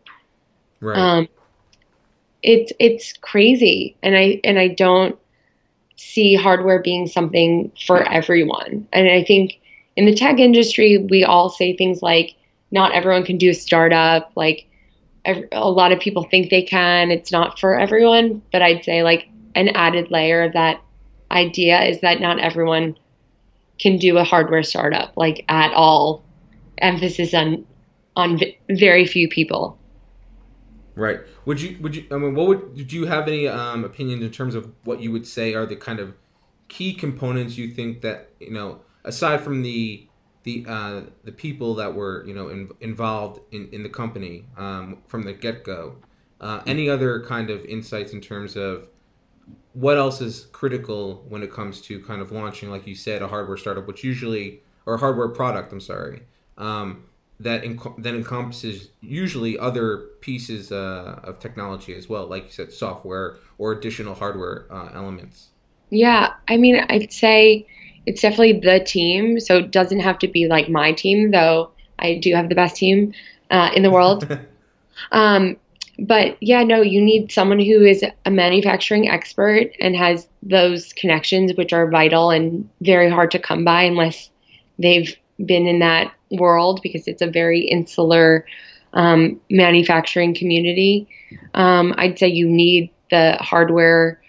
[0.81, 0.97] Right.
[0.97, 1.29] Um,
[2.43, 5.19] it's it's crazy, and I and I don't
[5.97, 8.87] see hardware being something for everyone.
[8.93, 9.59] And I think
[9.97, 12.35] in the tech industry, we all say things like,
[12.71, 14.67] "Not everyone can do a startup." Like,
[15.53, 17.11] a lot of people think they can.
[17.11, 20.81] It's not for everyone, but I'd say like an added layer of that
[21.31, 22.97] idea is that not everyone
[23.79, 26.25] can do a hardware startup like at all.
[26.79, 27.65] Emphasis on
[28.17, 29.78] on very few people.
[30.99, 31.21] Right.
[31.45, 34.33] Would you would you I mean what would did you have any um, opinions in
[34.33, 36.15] terms of what you would say are the kind of
[36.67, 40.09] key components you think that you know aside from the
[40.43, 44.99] the uh, the people that were you know in, involved in, in the company um,
[45.07, 45.97] from the get go,
[46.41, 48.89] uh, any other kind of insights in terms of
[49.75, 53.29] what else is critical when it comes to kind of launching, like you said, a
[53.29, 55.73] hardware startup, which usually or a hardware product.
[55.73, 56.23] I'm sorry.
[56.57, 57.05] Um,
[57.41, 62.73] that enc- that encompasses usually other pieces uh, of technology as well, like you said,
[62.73, 65.49] software or additional hardware uh, elements.
[65.91, 67.67] Yeah, I mean, I'd say
[68.07, 69.39] it's definitely the team.
[69.39, 71.71] So it doesn't have to be like my team, though.
[71.99, 73.13] I do have the best team
[73.51, 74.39] uh, in the world.
[75.13, 75.57] um,
[75.99, 81.53] but yeah, no, you need someone who is a manufacturing expert and has those connections,
[81.57, 84.31] which are vital and very hard to come by unless
[84.79, 88.45] they've been in that world because it's a very insular
[88.95, 91.09] um, manufacturing community.
[91.55, 94.21] Um, I'd say you need the hardware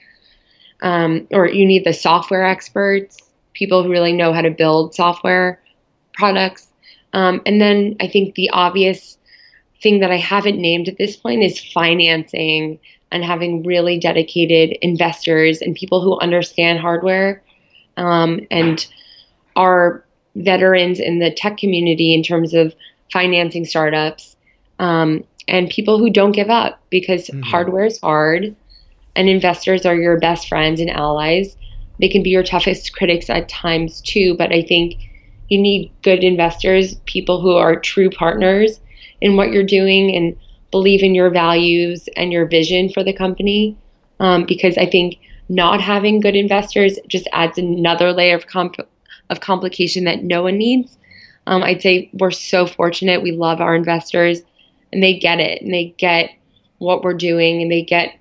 [0.81, 3.17] um, or you need the software experts,
[3.53, 5.61] people who really know how to build software
[6.13, 6.67] products.
[7.13, 9.17] Um, and then I think the obvious
[9.81, 12.79] thing that I haven't named at this point is financing
[13.11, 17.41] and having really dedicated investors and people who understand hardware
[17.97, 18.85] um, and
[19.55, 20.03] are
[20.35, 22.73] veterans in the tech community in terms of
[23.11, 24.35] financing startups
[24.79, 27.41] um, and people who don't give up because mm-hmm.
[27.41, 28.55] hardware is hard
[29.15, 31.57] and investors are your best friends and allies.
[31.99, 34.95] They can be your toughest critics at times too, but I think
[35.49, 38.79] you need good investors, people who are true partners
[39.19, 40.37] in what you're doing and
[40.71, 43.75] believe in your values and your vision for the company.
[44.19, 48.87] Um, because I think not having good investors just adds another layer of comp-
[49.29, 50.97] of complication that no one needs.
[51.47, 53.21] Um, I'd say we're so fortunate.
[53.21, 54.41] We love our investors
[54.91, 56.31] and they get it and they get
[56.77, 58.17] what we're doing and they get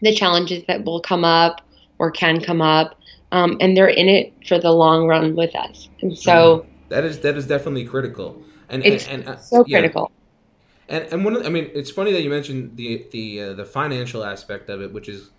[0.00, 1.60] the challenges that will come up
[1.98, 2.98] or can come up.
[3.32, 5.88] Um, and they're in it for the long run with us.
[6.00, 6.68] And so mm-hmm.
[6.90, 8.40] that is that is definitely critical.
[8.68, 10.10] And it's and, and uh, so critical.
[10.88, 10.96] Yeah.
[10.98, 13.52] And and one of the, I mean, it's funny that you mentioned the the uh,
[13.54, 15.30] the financial aspect of it, which is,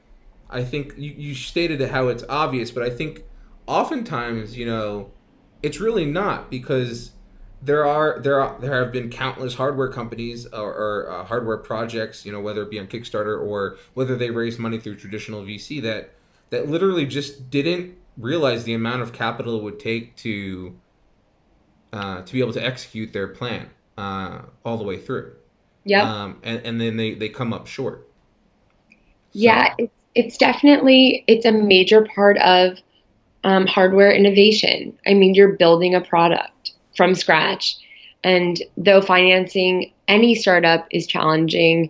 [0.50, 3.24] I think you, you stated how it's obvious, but I think
[3.68, 5.12] oftentimes, you know,
[5.62, 7.12] it's really not because
[7.62, 12.26] there are there are there have been countless hardware companies or, or uh, hardware projects,
[12.26, 15.82] you know, whether it be on Kickstarter or whether they raise money through traditional VC
[15.82, 16.14] that
[16.50, 20.76] that literally just didn't realize the amount of capital it would take to
[21.94, 25.34] uh, to be able to execute their plan uh, all the way through.
[25.84, 26.04] Yeah.
[26.04, 28.08] Um, and, and then they, they come up short.
[28.90, 28.96] So.
[29.32, 32.78] Yeah, it's, it's definitely it's a major part of
[33.48, 34.92] um, hardware innovation.
[35.08, 37.78] I mean, you're building a product from scratch.
[38.22, 41.90] And though financing any startup is challenging,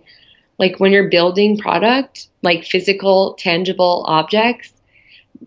[0.60, 4.72] like when you're building product, like physical, tangible objects,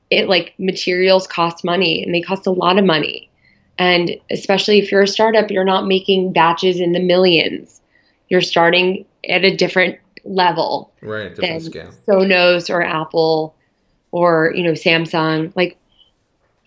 [0.09, 3.29] it like materials cost money and they cost a lot of money.
[3.77, 7.79] And especially if you're a startup, you're not making batches in the millions.
[8.27, 10.91] You're starting at a different level.
[11.01, 11.93] Right, different scale.
[12.05, 13.55] Sonos or Apple
[14.11, 15.55] or, you know, Samsung.
[15.55, 15.77] Like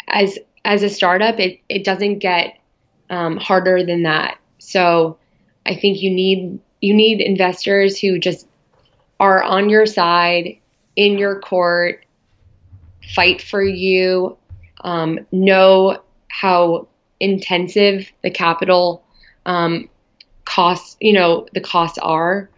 [0.08, 2.58] as as a startup, it it doesn't get
[3.10, 4.38] um, harder than that.
[4.58, 5.18] So
[5.66, 8.46] I think you need you need investors who just
[9.20, 10.58] are on your side,
[10.96, 12.04] in your court,
[13.14, 14.36] fight for you,
[14.82, 16.86] um, know how
[17.20, 19.04] intensive the capital
[19.46, 19.88] um,
[20.44, 22.50] costs, you know, the costs are,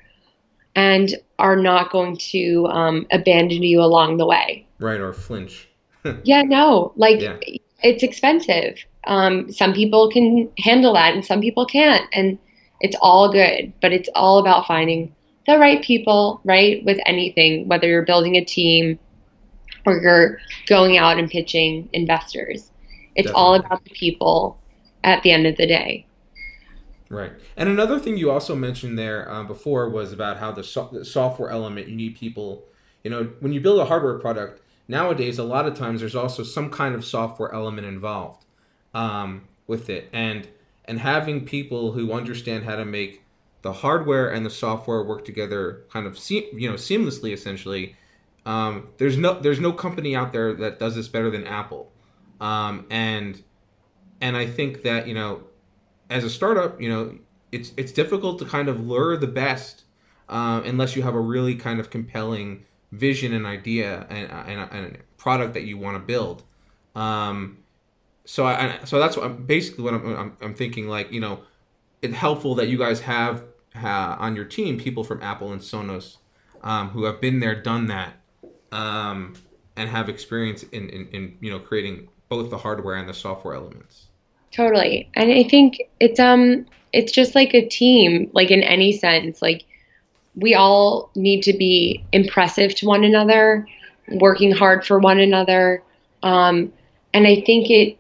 [0.75, 4.67] and are not going to um, abandon you along the way.
[4.79, 5.69] Right, or flinch
[6.25, 6.93] yeah, no.
[6.97, 7.37] Like yeah.
[7.83, 8.79] it's expensive.
[9.07, 12.05] Um, some people can handle that and some people can't.
[12.13, 12.39] And
[12.81, 15.15] it's all good, but it's all about finding
[15.47, 16.85] the right people, right?
[16.85, 18.99] With anything, whether you're building a team
[19.85, 22.71] or you're going out and pitching investors.
[23.15, 23.33] It's Definitely.
[23.33, 24.59] all about the people
[25.05, 26.07] at the end of the day.
[27.09, 27.33] Right.
[27.57, 31.05] And another thing you also mentioned there um, before was about how the, so- the
[31.05, 32.65] software element, you need people,
[33.05, 36.43] you know, when you build a hardware product, nowadays, a lot of times there's also
[36.43, 38.45] some kind of software element involved
[38.95, 40.09] um, with it.
[40.13, 40.49] And
[40.87, 43.25] and having people who understand how to make
[43.63, 47.97] the hardware and the software work together kind of se- you know seamlessly essentially
[48.45, 51.91] um, there's no there's no company out there that does this better than apple
[52.41, 53.43] um, and
[54.21, 55.43] and i think that you know
[56.09, 57.19] as a startup you know
[57.51, 59.83] it's it's difficult to kind of lure the best
[60.29, 62.65] um, unless you have a really kind of compelling
[62.97, 66.43] vision and idea and, and, and product that you want to build.
[66.95, 67.59] Um,
[68.25, 71.41] so I so that's what I'm, basically what I'm, I'm, I'm thinking like you know
[72.03, 76.17] it's helpful that you guys have on your team people from Apple and Sonos
[76.63, 78.15] um, who have been there done that
[78.73, 79.35] um,
[79.77, 83.55] and have experience in, in, in you know creating both the hardware and the software
[83.55, 84.07] elements.
[84.53, 85.09] Totally.
[85.15, 89.65] And I think it's um it's just like a team like in any sense like
[90.37, 93.67] we all need to be impressive to one another
[94.21, 95.83] working hard for one another
[96.23, 96.73] um,
[97.13, 97.99] and I think it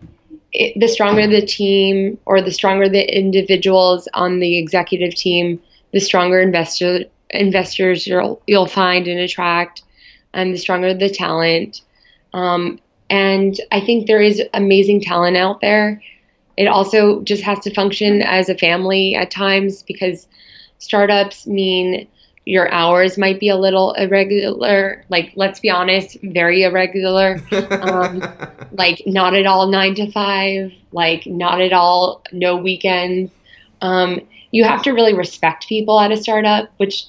[0.52, 5.60] it, the stronger the team or the stronger the individuals on the executive team,
[5.92, 9.82] the stronger investor investors you'll, you'll find and attract,
[10.32, 11.82] and the stronger the talent.
[12.32, 16.02] Um, and I think there is amazing talent out there.
[16.56, 20.26] It also just has to function as a family at times because
[20.78, 22.08] startups mean
[22.46, 25.04] your hours might be a little irregular.
[25.08, 27.40] Like, let's be honest, very irregular.
[27.70, 28.22] Um,
[28.72, 33.32] like, not at all nine to five, like, not at all no weekends.
[33.82, 34.20] Um,
[34.52, 37.06] you have to really respect people at a startup, which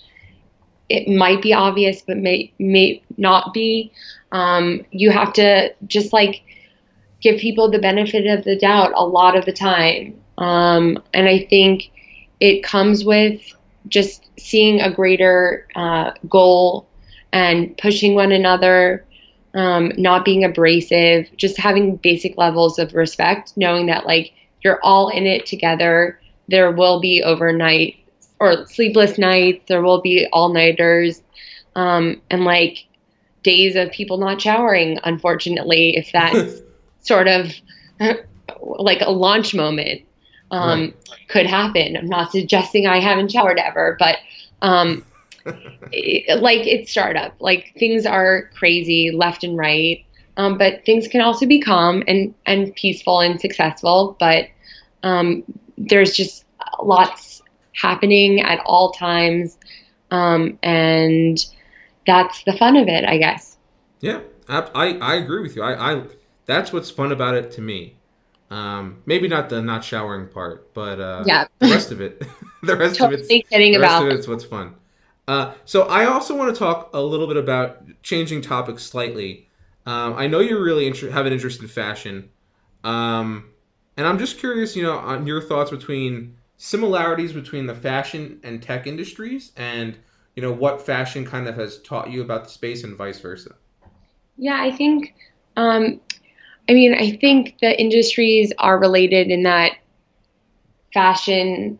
[0.89, 3.91] it might be obvious, but may, may not be.
[4.31, 6.41] Um, you have to just like
[7.21, 10.19] give people the benefit of the doubt a lot of the time.
[10.39, 11.91] Um, and I think
[12.39, 13.39] it comes with
[13.87, 16.87] just seeing a greater uh, goal
[17.33, 19.05] and pushing one another,
[19.53, 25.09] um, not being abrasive, just having basic levels of respect, knowing that like you're all
[25.09, 26.19] in it together.
[26.47, 27.95] There will be overnight
[28.39, 29.65] or sleepless nights.
[29.67, 31.21] There will be all nighters,
[31.75, 32.85] um, and like
[33.43, 34.99] days of people not showering.
[35.03, 36.61] Unfortunately, if that's
[37.01, 37.51] sort of
[38.61, 40.01] like a launch moment
[40.51, 40.95] um, right.
[41.27, 41.97] could happen.
[41.97, 44.17] I'm not suggesting I haven't showered ever, but
[44.61, 45.03] um,
[45.45, 47.35] like it's startup.
[47.39, 50.05] Like things are crazy left and right,
[50.37, 54.15] um, but things can also be calm and and peaceful and successful.
[54.19, 54.47] But
[55.03, 55.43] um,
[55.77, 56.45] there's just
[56.81, 57.41] lots
[57.73, 59.57] happening at all times,
[60.11, 61.45] um, and
[62.05, 63.57] that's the fun of it, I guess.
[63.99, 65.63] Yeah, I I agree with you.
[65.63, 66.03] I, I
[66.45, 67.96] that's what's fun about it to me.
[68.49, 72.21] Um, maybe not the not showering part, but uh, yeah, the rest of it,
[72.63, 74.75] the rest totally of it's kidding the rest about of it's what's fun.
[75.27, 79.49] Uh, so I also want to talk a little bit about changing topics slightly.
[79.85, 82.29] Um, I know you really inter- have an interest in fashion,
[82.85, 83.49] um,
[83.97, 88.63] and I'm just curious, you know, on your thoughts between similarities between the fashion and
[88.63, 89.97] tech industries, and
[90.35, 93.55] you know what fashion kind of has taught you about the space, and vice versa.
[94.37, 95.15] Yeah, I think
[95.57, 95.99] um,
[96.69, 99.73] I mean, I think the industries are related in that
[100.93, 101.79] fashion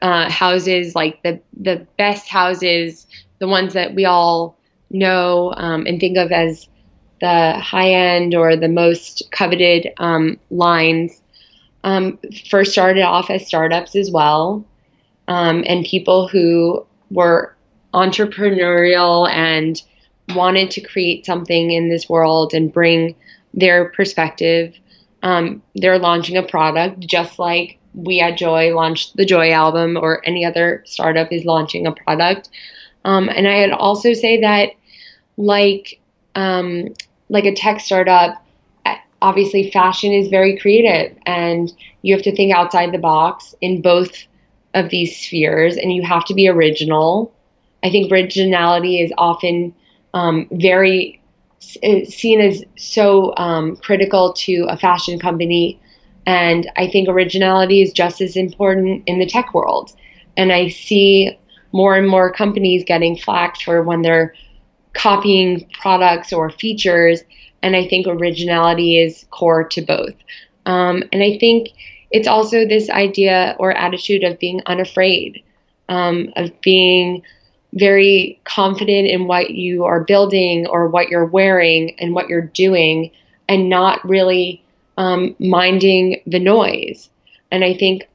[0.00, 3.06] uh, houses, like the the best houses,
[3.38, 4.56] the ones that we all
[4.90, 6.68] know um, and think of as
[7.20, 11.22] the high end or the most coveted um, lines,
[11.84, 12.18] um,
[12.50, 14.64] first started off as startups as well,
[15.28, 17.54] um, and people who were
[17.94, 19.82] entrepreneurial and
[20.34, 23.14] wanted to create something in this world and bring
[23.54, 24.74] their perspective.
[25.22, 30.26] Um, they're launching a product just like we at Joy launched the Joy album or
[30.26, 32.48] any other startup is launching a product.
[33.04, 34.70] Um, and I'd also say that
[35.36, 36.00] like
[36.34, 36.88] um,
[37.28, 38.44] like a tech startup,
[39.22, 41.72] obviously fashion is very creative and
[42.02, 44.26] you have to think outside the box in both
[44.74, 47.32] of these spheres and you have to be original.
[47.82, 49.74] I think originality is often
[50.14, 51.21] um, very
[51.62, 55.80] seen as so um, critical to a fashion company.
[56.26, 59.92] And I think originality is just as important in the tech world.
[60.36, 61.38] And I see
[61.72, 64.34] more and more companies getting flack for when they're
[64.94, 67.22] copying products or features
[67.62, 70.14] And I think originality is core to both.
[70.66, 71.68] Um, and I think
[72.10, 75.42] it's also this idea or attitude of being unafraid,
[75.88, 77.22] um, of being
[77.74, 83.10] very confident in what you are building or what you're wearing and what you're doing,
[83.48, 84.62] and not really
[84.98, 87.08] um, minding the noise.
[87.50, 88.08] And I think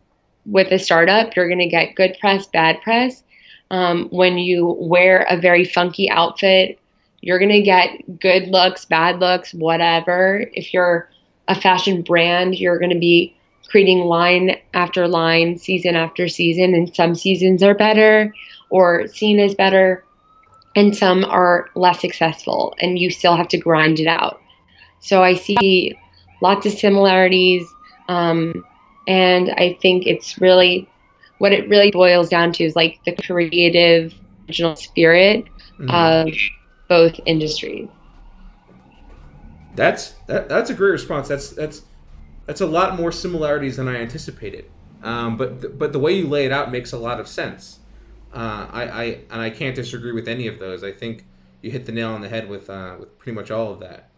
[0.45, 3.23] with a startup, you're going to get good press, bad press.
[3.69, 6.79] Um, when you wear a very funky outfit,
[7.21, 10.45] you're going to get good looks, bad looks, whatever.
[10.53, 11.09] If you're
[11.47, 13.35] a fashion brand, you're going to be
[13.69, 18.33] creating line after line, season after season, and some seasons are better
[18.69, 20.03] or seen as better,
[20.75, 24.41] and some are less successful, and you still have to grind it out.
[24.99, 25.97] So I see
[26.41, 27.67] lots of similarities,
[28.07, 28.63] um,
[29.07, 30.89] and I think it's really
[31.37, 34.13] what it really boils down to is like the creative
[34.47, 35.45] original spirit
[35.79, 35.89] mm-hmm.
[35.89, 36.33] of
[36.89, 37.87] both industries.
[39.75, 41.27] That's that, that's a great response.
[41.27, 41.83] That's that's
[42.47, 44.65] that's a lot more similarities than I anticipated.
[45.03, 47.76] Um, but th- but the way you lay it out makes a lot of sense.
[48.37, 50.83] Uh, I, I and I can't disagree with any of those.
[50.83, 51.25] I think
[51.63, 54.09] you hit the nail on the head with uh, with pretty much all of that.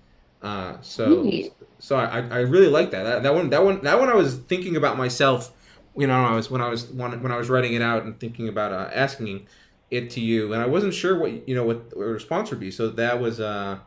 [0.42, 1.32] Uh, so
[1.80, 3.04] so I, I really like that.
[3.04, 3.24] that.
[3.24, 5.54] That one that one that one I was thinking about myself.
[5.96, 8.50] You know, I was when I was when I was writing it out and thinking
[8.50, 9.48] about uh, asking
[9.90, 12.72] it to you, and I wasn't sure what you know what the response would be.
[12.72, 13.80] So that was uh,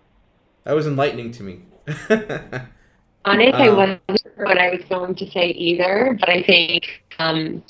[0.64, 1.61] that was enlightening to me.
[3.26, 7.03] Honest, um, I wasn't sure what I was going to say either, but I think
[7.18, 7.62] um,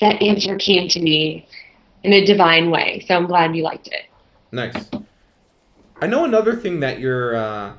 [0.00, 1.46] that answer came to me
[2.04, 3.04] in a divine way.
[3.06, 4.06] So I'm glad you liked it.
[4.50, 4.90] Nice.
[6.00, 7.72] I know another thing that your uh,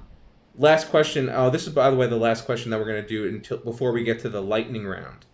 [0.58, 1.30] last question.
[1.30, 3.58] Oh, this is by the way the last question that we're going to do until
[3.58, 5.26] before we get to the lightning round,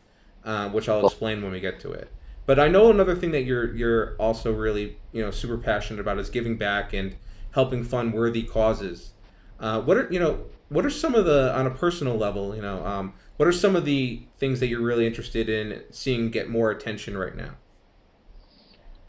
[0.44, 2.12] uh, which I'll explain when we get to it.
[2.46, 6.18] But I know another thing that you're you're also really you know super passionate about
[6.18, 7.16] is giving back and
[7.52, 9.12] helping fund worthy causes.
[9.60, 12.62] Uh, what are you know what are some of the on a personal level you
[12.62, 16.50] know um, what are some of the things that you're really interested in seeing get
[16.50, 17.52] more attention right now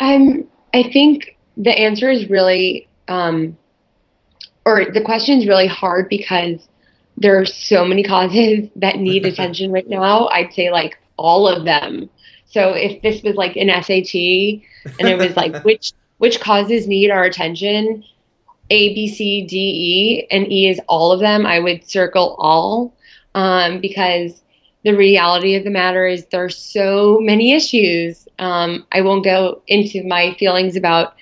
[0.00, 0.44] um,
[0.74, 3.56] i think the answer is really um,
[4.64, 6.68] or the question is really hard because
[7.16, 11.64] there are so many causes that need attention right now i'd say like all of
[11.64, 12.08] them
[12.46, 14.14] so if this was like an sat
[14.98, 18.04] and it was like which which causes need our attention
[18.70, 22.94] a, B, C, D, E, and E is all of them, I would circle all
[23.34, 24.42] um, because
[24.84, 28.26] the reality of the matter is there's so many issues.
[28.40, 31.14] Um, I won't go into my feelings about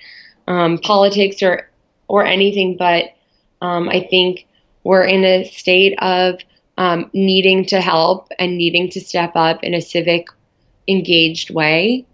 [0.47, 1.69] um, politics or
[2.07, 3.13] or anything, but
[3.61, 4.47] um, I think
[4.83, 6.39] we're in a state of
[6.77, 10.27] um, needing to help and needing to step up in a civic
[10.87, 12.05] engaged way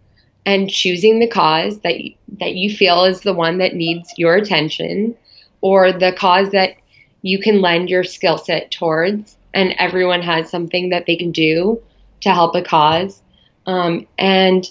[0.46, 1.96] and choosing the cause that
[2.40, 5.16] that you feel is the one that needs your attention
[5.62, 6.76] or the cause that
[7.22, 11.82] you can lend your skill set towards, and everyone has something that they can do
[12.22, 13.24] to help a cause.
[13.66, 14.70] Um, and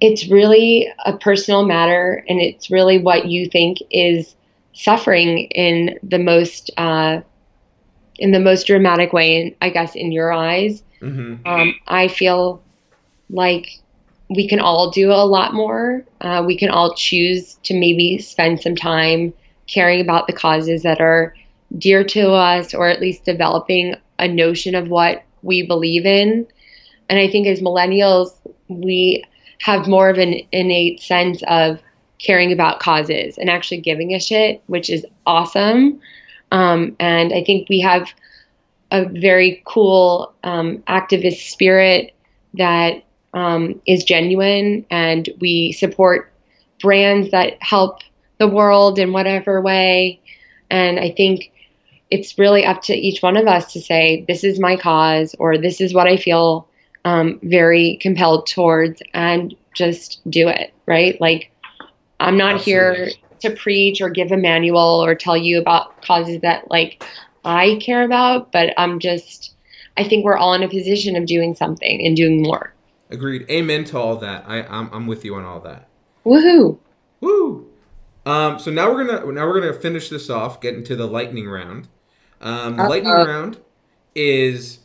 [0.00, 4.34] it's really a personal matter, and it's really what you think is
[4.72, 7.20] suffering in the most uh,
[8.16, 10.82] in the most dramatic way, in, I guess, in your eyes.
[11.00, 11.46] Mm-hmm.
[11.46, 12.62] Um, I feel
[13.30, 13.80] like
[14.28, 16.04] we can all do a lot more.
[16.20, 19.32] Uh, we can all choose to maybe spend some time
[19.66, 21.34] caring about the causes that are
[21.78, 26.46] dear to us, or at least developing a notion of what we believe in.
[27.08, 28.30] And I think as millennials,
[28.68, 29.24] we
[29.60, 31.80] have more of an innate sense of
[32.18, 36.00] caring about causes and actually giving a shit, which is awesome.
[36.52, 38.10] Um, and I think we have
[38.90, 42.14] a very cool um, activist spirit
[42.54, 43.04] that
[43.34, 46.32] um, is genuine, and we support
[46.80, 48.00] brands that help
[48.38, 50.20] the world in whatever way.
[50.70, 51.52] And I think
[52.10, 55.56] it's really up to each one of us to say, this is my cause, or
[55.56, 56.66] this is what I feel
[57.04, 61.20] um, very compelled towards, and just do it, right?
[61.20, 61.50] Like,
[62.18, 63.04] I'm not Absolutely.
[63.04, 67.04] here to preach or give a manual or tell you about causes that, like,
[67.44, 69.54] I care about, but I'm just,
[69.96, 72.74] I think we're all in a position of doing something and doing more.
[73.10, 73.46] Agreed.
[73.50, 74.44] Amen to all that.
[74.46, 75.88] I, I'm, I'm with you on all that.
[76.26, 76.78] Woohoo!
[77.20, 77.66] Woo!
[78.26, 81.48] Um, so now we're gonna now we're gonna finish this off, get into the lightning
[81.48, 81.88] round.
[82.42, 83.58] Um, the lightning round
[84.14, 84.79] is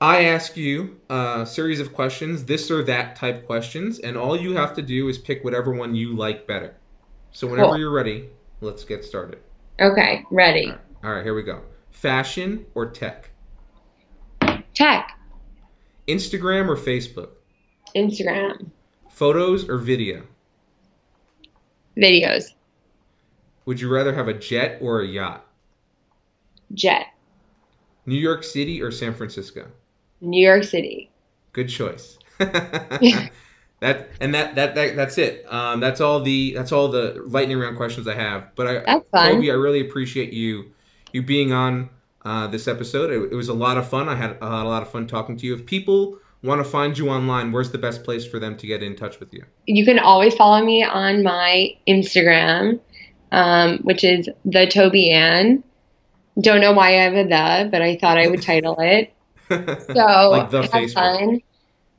[0.00, 4.54] I ask you a series of questions, this or that type questions, and all you
[4.56, 6.76] have to do is pick whatever one you like better.
[7.32, 7.78] So whenever cool.
[7.78, 8.28] you're ready,
[8.60, 9.38] let's get started.
[9.80, 10.66] Okay, ready.
[10.66, 10.80] All right.
[11.04, 11.62] all right, here we go.
[11.90, 13.30] Fashion or tech?
[14.74, 15.18] Tech.
[16.06, 17.30] Instagram or Facebook?
[17.94, 18.70] Instagram.
[19.08, 20.24] Photos or video?
[21.96, 22.52] videos.
[23.64, 25.46] Would you rather have a jet or a yacht?
[26.74, 27.06] jet.
[28.04, 29.68] New York City or San Francisco?
[30.20, 31.10] New York City.
[31.52, 32.18] Good choice.
[32.38, 35.44] that and that, that that that's it.
[35.52, 38.54] Um, that's all the that's all the lightning round questions I have.
[38.54, 39.34] But I, that's fun.
[39.34, 40.72] Toby, I really appreciate you
[41.12, 41.90] you being on
[42.24, 43.10] uh, this episode.
[43.10, 44.08] It, it, was a lot of fun.
[44.08, 45.54] I had, I had a lot of fun talking to you.
[45.54, 48.82] If people want to find you online, where's the best place for them to get
[48.82, 49.44] in touch with you?
[49.66, 52.80] You can always follow me on my Instagram,
[53.30, 55.62] um, which is the Toby Ann.
[56.40, 59.12] Don't know why I have a the, but I thought I would title it.
[59.48, 59.58] So
[60.30, 61.40] like the have fun.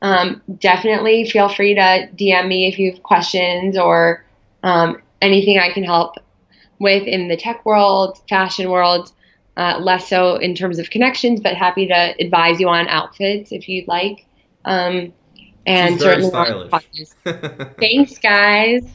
[0.01, 4.23] Um, definitely feel free to DM me if you have questions or
[4.63, 6.15] um, anything I can help
[6.79, 9.11] with in the tech world, fashion world.
[9.55, 13.67] Uh, less so in terms of connections, but happy to advise you on outfits if
[13.67, 14.23] you'd like.
[14.65, 15.11] Um,
[15.65, 16.69] and She's certainly.
[17.79, 18.87] Thanks, guys.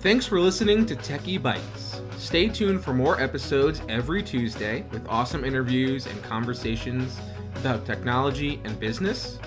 [0.00, 1.89] Thanks for listening to Techie Bites.
[2.30, 7.18] Stay tuned for more episodes every Tuesday with awesome interviews and conversations
[7.56, 9.40] about technology and business.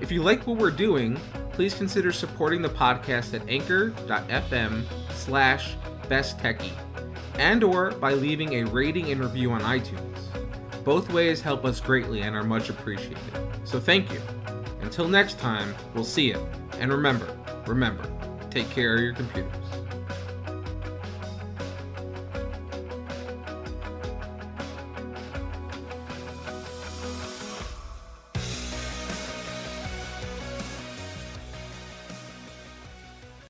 [0.00, 1.16] If you like what we're doing,
[1.52, 4.82] please consider supporting the podcast at anchor.fm
[5.12, 5.76] slash
[6.08, 6.72] besttechie
[7.36, 10.18] and or by leaving a rating and review on iTunes.
[10.82, 13.22] Both ways help us greatly and are much appreciated.
[13.62, 14.20] So thank you.
[14.80, 16.44] Until next time, we'll see you.
[16.80, 17.28] And remember,
[17.68, 18.10] remember,
[18.50, 19.83] take care of your computers.